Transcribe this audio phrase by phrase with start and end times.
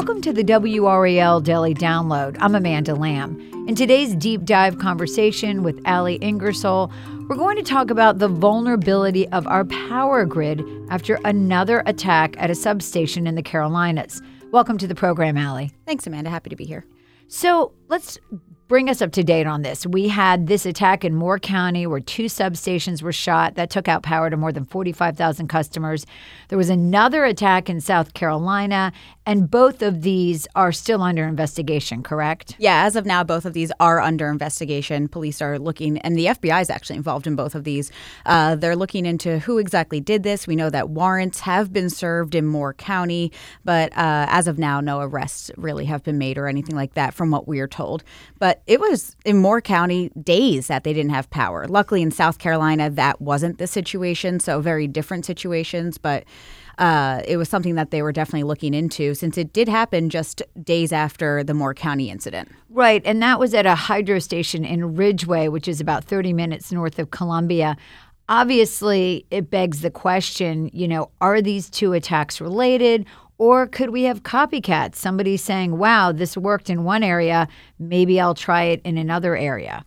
[0.00, 2.34] Welcome to the WRAL Daily Download.
[2.40, 3.38] I'm Amanda Lamb.
[3.68, 6.90] In today's deep dive conversation with Ali Ingersoll,
[7.28, 12.48] we're going to talk about the vulnerability of our power grid after another attack at
[12.50, 14.22] a substation in the Carolinas.
[14.52, 15.70] Welcome to the program, Ali.
[15.84, 16.30] Thanks, Amanda.
[16.30, 16.86] Happy to be here.
[17.28, 18.18] So let's
[18.70, 19.84] bring us up to date on this.
[19.84, 23.56] We had this attack in Moore County where two substations were shot.
[23.56, 26.06] That took out power to more than 45,000 customers.
[26.50, 28.92] There was another attack in South Carolina,
[29.26, 32.54] and both of these are still under investigation, correct?
[32.58, 35.08] Yeah, as of now, both of these are under investigation.
[35.08, 37.90] Police are looking, and the FBI is actually involved in both of these.
[38.24, 40.46] Uh, they're looking into who exactly did this.
[40.46, 43.32] We know that warrants have been served in Moore County,
[43.64, 47.14] but uh, as of now, no arrests really have been made or anything like that,
[47.14, 48.04] from what we are told.
[48.38, 51.66] But it was in Moore County days that they didn't have power.
[51.66, 54.40] Luckily, in South Carolina, that wasn't the situation.
[54.40, 55.98] So, very different situations.
[55.98, 56.24] But
[56.80, 60.42] uh, it was something that they were definitely looking into since it did happen just
[60.62, 62.50] days after the Moore County incident.
[62.70, 63.02] Right.
[63.04, 66.98] And that was at a hydro station in Ridgeway, which is about 30 minutes north
[66.98, 67.76] of Columbia.
[68.30, 73.04] Obviously, it begs the question you know, are these two attacks related?
[73.40, 74.96] Or could we have copycats?
[74.96, 79.82] Somebody saying, wow, this worked in one area, maybe I'll try it in another area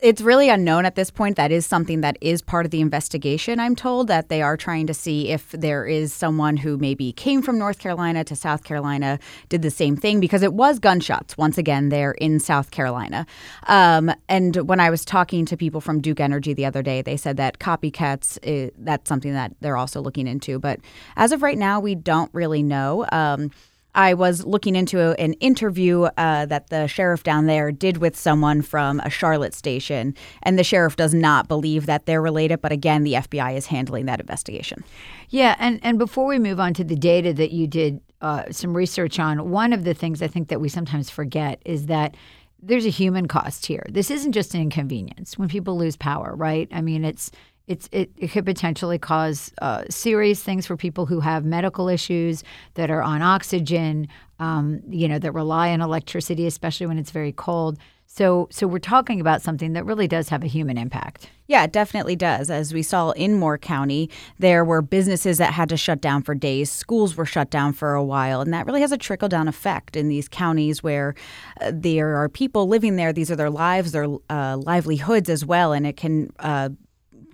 [0.00, 1.36] it's really unknown at this point.
[1.36, 4.86] That is something that is part of the investigation, I'm told, that they are trying
[4.88, 9.18] to see if there is someone who maybe came from North Carolina to South Carolina,
[9.48, 13.26] did the same thing, because it was gunshots, once again, there in South Carolina.
[13.66, 17.16] Um, and when I was talking to people from Duke Energy the other day, they
[17.16, 20.58] said that copycats, is, that's something that they're also looking into.
[20.58, 20.80] But
[21.16, 23.06] as of right now, we don't really know.
[23.12, 23.50] Um,
[23.96, 28.62] I was looking into an interview uh, that the sheriff down there did with someone
[28.62, 32.60] from a Charlotte station, and the sheriff does not believe that they're related.
[32.60, 34.84] But again, the FBI is handling that investigation.
[35.30, 38.76] Yeah, and and before we move on to the data that you did uh, some
[38.76, 42.16] research on, one of the things I think that we sometimes forget is that
[42.62, 43.86] there's a human cost here.
[43.88, 46.68] This isn't just an inconvenience when people lose power, right?
[46.72, 47.30] I mean, it's
[47.66, 52.44] it's it, it could potentially cause uh, serious things for people who have medical issues
[52.74, 57.32] that are on oxygen, um, you know, that rely on electricity, especially when it's very
[57.32, 57.78] cold.
[58.08, 61.28] So, so we're talking about something that really does have a human impact.
[61.48, 62.50] Yeah, it definitely does.
[62.50, 66.34] As we saw in Moore County, there were businesses that had to shut down for
[66.34, 66.70] days.
[66.70, 69.96] Schools were shut down for a while, and that really has a trickle down effect
[69.96, 71.14] in these counties where
[71.60, 73.12] uh, there are people living there.
[73.12, 76.70] These are their lives, their uh, livelihoods as well, and it can uh,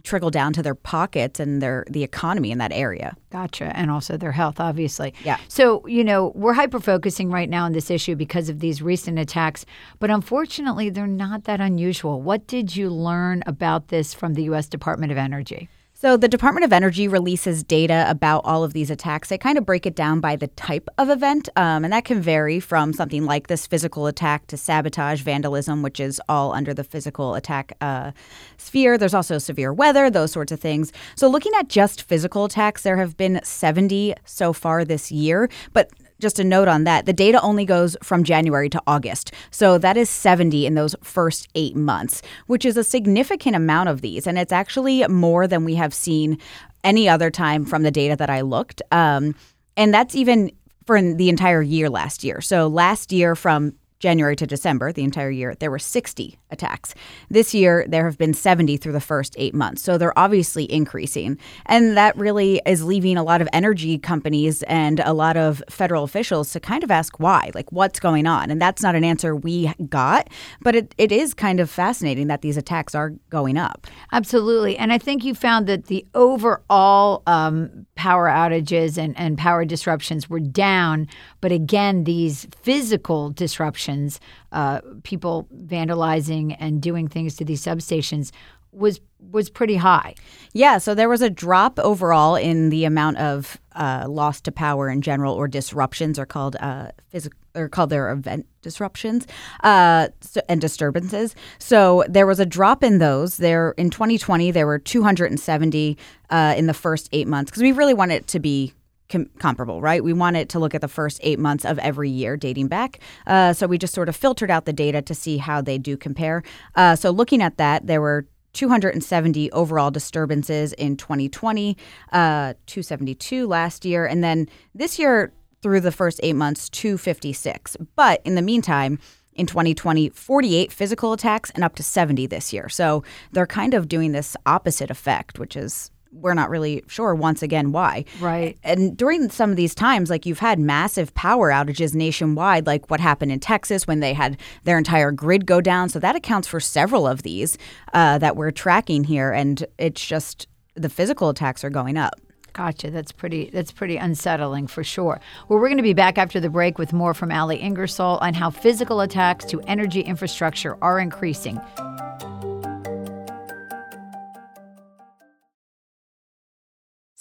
[0.03, 3.17] trickle down to their pockets and their the economy in that area.
[3.31, 5.15] Gotcha, and also their health, obviously.
[5.25, 5.39] Yeah.
[5.49, 9.19] So you know we're hyper focusing right now on this issue because of these recent
[9.19, 9.65] attacks,
[9.99, 12.21] but unfortunately they're not that unusual.
[12.21, 14.69] What did you learn about this from the U.S.
[14.69, 15.69] Department of Energy?
[16.03, 19.29] So, the Department of Energy releases data about all of these attacks.
[19.29, 22.21] They kind of break it down by the type of event, um, and that can
[22.21, 26.83] vary from something like this physical attack to sabotage, vandalism, which is all under the
[26.83, 28.11] physical attack uh,
[28.57, 28.99] sphere.
[28.99, 30.93] There's also severe weather, those sorts of things.
[31.15, 35.89] So, looking at just physical attacks, there have been 70 so far this year, but
[36.23, 39.33] just a note on that the data only goes from January to August.
[39.51, 44.01] So that is 70 in those first eight months, which is a significant amount of
[44.01, 44.27] these.
[44.27, 46.39] And it's actually more than we have seen
[46.85, 48.81] any other time from the data that I looked.
[48.91, 49.35] Um,
[49.77, 50.51] and that's even
[50.87, 52.41] for the entire year last year.
[52.41, 56.95] So last year from January to December, the entire year, there were 60 attacks.
[57.31, 59.83] This year, there have been 70 through the first eight months.
[59.83, 61.39] So they're obviously increasing.
[61.67, 66.05] And that really is leaving a lot of energy companies and a lot of federal
[66.05, 68.51] officials to kind of ask why, like what's going on.
[68.51, 70.29] And that's not an answer we got,
[70.61, 73.87] but it, it is kind of fascinating that these attacks are going up.
[74.13, 74.77] Absolutely.
[74.77, 80.29] And I think you found that the overall um, power outages and, and power disruptions
[80.29, 81.07] were down.
[81.41, 84.21] But again, these physical disruptions,
[84.53, 88.31] uh, people vandalizing and doing things to these substations
[88.73, 89.01] was
[89.31, 90.15] was pretty high.
[90.53, 94.89] Yeah, so there was a drop overall in the amount of uh, loss to power
[94.89, 99.27] in general, or disruptions are called uh, phys- they're called their event disruptions
[99.63, 101.35] uh, so, and disturbances.
[101.59, 103.37] So there was a drop in those.
[103.37, 105.99] There in 2020, there were 270
[106.31, 108.73] uh, in the first eight months because we really want it to be
[109.13, 110.03] com- comparable, right?
[110.03, 112.99] We want it to look at the first eight months of every year dating back.
[113.27, 115.97] Uh, so we just sort of filtered out the data to see how they do
[115.97, 116.43] compare.
[116.75, 121.77] Uh, so looking at that, there were 270 overall disturbances in 2020,
[122.13, 125.33] uh, 272 last year, and then this year
[125.63, 127.77] through the first eight months, 256.
[127.95, 128.99] But in the meantime,
[129.35, 132.69] in 2020, 48 physical attacks and up to 70 this year.
[132.69, 137.43] So they're kind of doing this opposite effect, which is we're not really sure once
[137.43, 138.05] again why.
[138.21, 138.59] Right.
[138.63, 143.01] And during some of these times, like you've had massive power outages nationwide, like what
[143.01, 145.89] happened in Texas when they had their entire grid go down.
[145.89, 147.59] So that accounts for several of these
[147.93, 149.33] uh, that we're tracking here.
[149.33, 152.15] And it's just the physical attacks are going up.
[152.53, 152.91] Gotcha.
[152.91, 153.49] That's pretty.
[153.51, 155.21] That's pretty unsettling for sure.
[155.49, 158.35] Well, we're going to be back after the break with more from Ali Ingersoll on
[158.35, 161.59] how physical attacks to energy infrastructure are increasing.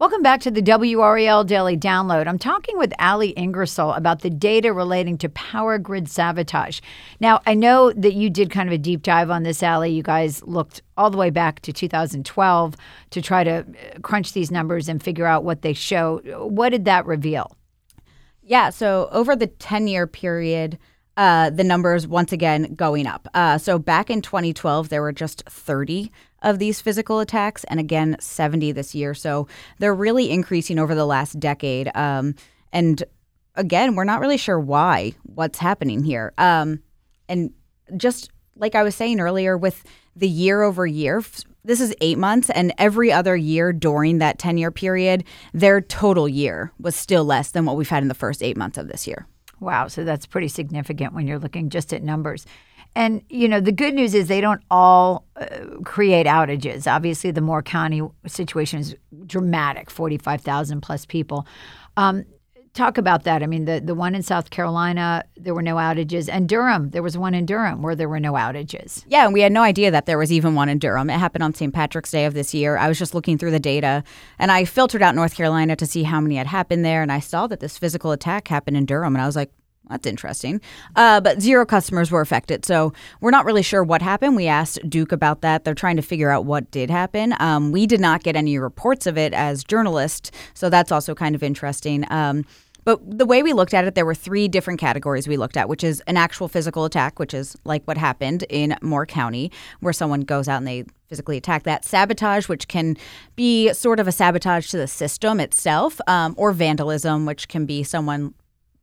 [0.00, 2.28] Welcome back to the WRAL Daily Download.
[2.28, 6.78] I'm talking with Ali Ingersoll about the data relating to power grid sabotage.
[7.18, 9.90] Now, I know that you did kind of a deep dive on this, Ali.
[9.90, 12.76] You guys looked all the way back to 2012
[13.10, 13.64] to try to uh,
[14.00, 16.20] crunch these numbers and figure out what they show.
[16.46, 17.56] What did that reveal?
[18.40, 20.78] Yeah, so over the 10 year period,
[21.16, 23.26] uh, the numbers once again going up.
[23.34, 26.12] Uh, so back in 2012, there were just 30
[26.42, 29.14] of these physical attacks, and again, 70 this year.
[29.14, 29.48] So
[29.78, 31.90] they're really increasing over the last decade.
[31.94, 32.34] Um,
[32.72, 33.02] and
[33.54, 36.32] again, we're not really sure why, what's happening here.
[36.38, 36.80] Um,
[37.28, 37.52] and
[37.96, 39.84] just like I was saying earlier, with
[40.16, 41.22] the year over year,
[41.64, 46.28] this is eight months, and every other year during that 10 year period, their total
[46.28, 49.06] year was still less than what we've had in the first eight months of this
[49.06, 49.26] year.
[49.60, 52.46] Wow, so that's pretty significant when you're looking just at numbers.
[52.98, 55.46] And you know, the good news is they don't all uh,
[55.84, 56.92] create outages.
[56.92, 61.46] Obviously, the Moore County situation is dramatic, forty-five thousand plus people.
[61.96, 62.24] Um,
[62.74, 63.40] talk about that.
[63.40, 67.04] I mean, the the one in South Carolina, there were no outages, and Durham, there
[67.04, 69.04] was one in Durham where there were no outages.
[69.06, 71.08] Yeah, and we had no idea that there was even one in Durham.
[71.08, 71.72] It happened on St.
[71.72, 72.78] Patrick's Day of this year.
[72.78, 74.02] I was just looking through the data,
[74.40, 77.20] and I filtered out North Carolina to see how many had happened there, and I
[77.20, 79.52] saw that this physical attack happened in Durham, and I was like,
[79.90, 80.60] that's interesting.
[80.96, 82.64] Uh, but zero customers were affected.
[82.64, 84.36] So we're not really sure what happened.
[84.36, 85.64] We asked Duke about that.
[85.64, 87.34] They're trying to figure out what did happen.
[87.40, 90.30] Um, we did not get any reports of it as journalists.
[90.54, 92.04] So that's also kind of interesting.
[92.10, 92.44] Um,
[92.88, 95.68] but the way we looked at it, there were three different categories we looked at,
[95.68, 99.92] which is an actual physical attack, which is like what happened in Moore County, where
[99.92, 101.84] someone goes out and they physically attack that.
[101.84, 102.96] Sabotage, which can
[103.36, 107.82] be sort of a sabotage to the system itself, um, or vandalism, which can be
[107.82, 108.32] someone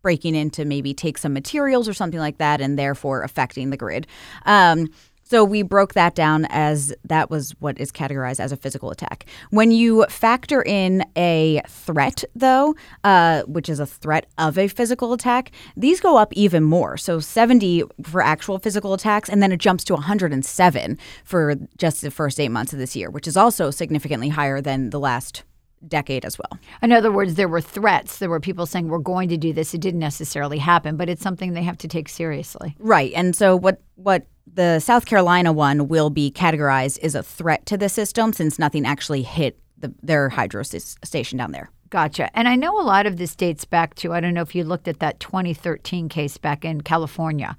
[0.06, 3.78] breaking in to maybe take some materials or something like that and therefore affecting the
[3.78, 4.06] grid.
[4.46, 4.92] Um,
[5.24, 9.26] so we broke that down as that was what is categorized as a physical attack.
[9.50, 15.14] When you factor in a threat, though, uh, which is a threat of a physical
[15.14, 16.98] attack, these go up even more.
[16.98, 22.12] So 70 for actual physical attacks, and then it jumps to 107 for just the
[22.12, 25.42] first eight months of this year, which is also significantly higher than the last
[25.88, 26.60] decade as well.
[26.82, 28.20] In other words, there were threats.
[28.20, 29.74] There were people saying, we're going to do this.
[29.74, 32.76] It didn't necessarily happen, but it's something they have to take seriously.
[32.80, 33.12] Right.
[33.16, 37.78] And so what, what the South Carolina one will be categorized as a threat to
[37.78, 41.70] the system since nothing actually hit the, their hydro station down there.
[41.90, 42.36] Gotcha.
[42.38, 44.64] And I know a lot of this dates back to, I don't know if you
[44.64, 47.56] looked at that 2013 case back in California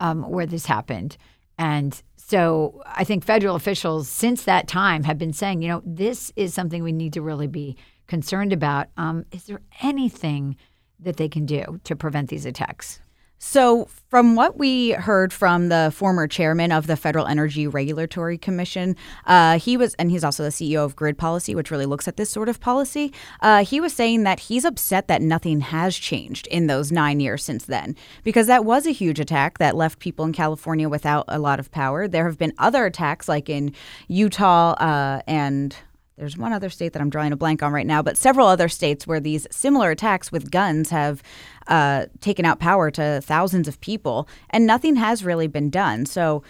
[0.00, 1.16] um, where this happened.
[1.58, 6.32] And so I think federal officials since that time have been saying, you know, this
[6.36, 7.76] is something we need to really be
[8.06, 8.88] concerned about.
[8.96, 10.56] Um, is there anything
[11.00, 13.00] that they can do to prevent these attacks?
[13.46, 18.96] So, from what we heard from the former chairman of the Federal Energy Regulatory Commission,
[19.26, 22.16] uh, he was, and he's also the CEO of Grid Policy, which really looks at
[22.16, 23.12] this sort of policy.
[23.42, 27.44] Uh, he was saying that he's upset that nothing has changed in those nine years
[27.44, 31.38] since then, because that was a huge attack that left people in California without a
[31.38, 32.08] lot of power.
[32.08, 33.74] There have been other attacks, like in
[34.08, 35.76] Utah uh, and
[36.16, 38.68] there's one other state that I'm drawing a blank on right now, but several other
[38.68, 41.22] states where these similar attacks with guns have
[41.66, 46.06] uh, taken out power to thousands of people, and nothing has really been done.
[46.06, 46.42] So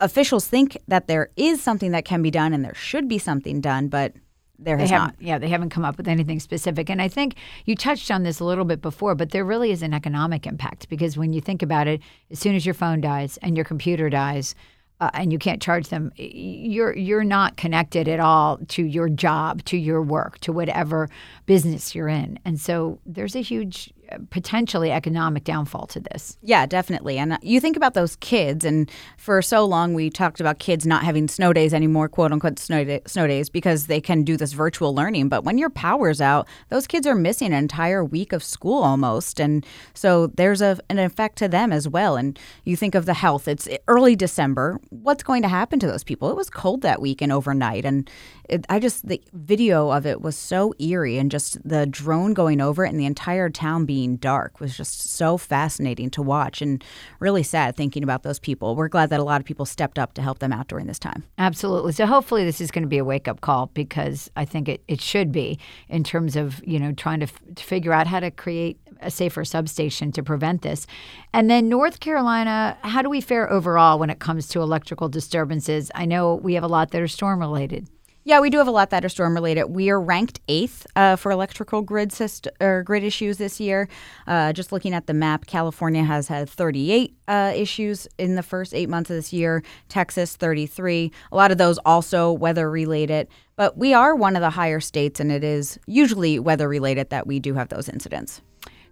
[0.00, 3.60] officials think that there is something that can be done and there should be something
[3.60, 4.14] done, but
[4.58, 5.14] there has not.
[5.18, 6.90] Yeah, they haven't come up with anything specific.
[6.90, 7.34] And I think
[7.64, 10.88] you touched on this a little bit before, but there really is an economic impact
[10.88, 12.00] because when you think about it,
[12.30, 14.54] as soon as your phone dies and your computer dies,
[15.00, 19.64] uh, and you can't charge them, you're you're not connected at all to your job,
[19.64, 21.08] to your work, to whatever
[21.46, 23.92] business you're in, and so there's a huge
[24.30, 26.36] potentially economic downfall to this.
[26.42, 27.18] Yeah, definitely.
[27.18, 30.86] And uh, you think about those kids, and for so long we talked about kids
[30.86, 34.36] not having snow days anymore, quote unquote snow, day, snow days, because they can do
[34.36, 35.28] this virtual learning.
[35.28, 39.40] But when your power's out, those kids are missing an entire week of school almost.
[39.40, 39.64] And
[39.94, 42.16] so there's a, an effect to them as well.
[42.16, 44.80] And you think of the health, it's early December.
[44.88, 46.30] What's going to happen to those people?
[46.30, 47.84] It was cold that week and overnight.
[47.84, 48.10] And
[48.48, 52.60] it, I just, the video of it was so eerie, and just the drone going
[52.60, 56.62] over it and the entire town being being dark was just so fascinating to watch
[56.62, 56.82] and
[57.18, 58.74] really sad thinking about those people.
[58.74, 60.98] We're glad that a lot of people stepped up to help them out during this
[60.98, 61.22] time.
[61.36, 61.92] Absolutely.
[61.92, 64.82] So hopefully this is going to be a wake up call because I think it,
[64.88, 65.58] it should be
[65.90, 69.10] in terms of, you know, trying to, f- to figure out how to create a
[69.10, 70.86] safer substation to prevent this.
[71.34, 75.90] And then North Carolina, how do we fare overall when it comes to electrical disturbances?
[75.94, 77.86] I know we have a lot that are storm related.
[78.22, 79.64] Yeah, we do have a lot that are storm related.
[79.64, 83.88] We are ranked eighth uh, for electrical grid system or grid issues this year.
[84.26, 88.74] Uh, just looking at the map, California has had 38 uh, issues in the first
[88.74, 89.62] eight months of this year.
[89.88, 91.10] Texas 33.
[91.32, 93.26] A lot of those also weather related.
[93.56, 97.26] But we are one of the higher states, and it is usually weather related that
[97.26, 98.42] we do have those incidents.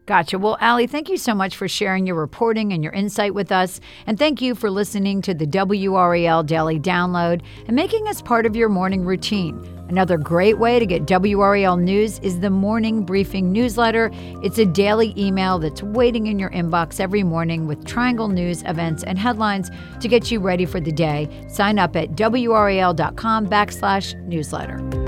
[0.08, 0.38] Gotcha.
[0.38, 3.78] Well, Ali, thank you so much for sharing your reporting and your insight with us.
[4.06, 8.56] And thank you for listening to the WRAL Daily Download and making us part of
[8.56, 9.62] your morning routine.
[9.90, 14.10] Another great way to get WRAL news is the Morning Briefing newsletter.
[14.42, 19.04] It's a daily email that's waiting in your inbox every morning with Triangle news, events,
[19.04, 21.28] and headlines to get you ready for the day.
[21.50, 25.07] Sign up at WRAL.com backslash newsletter.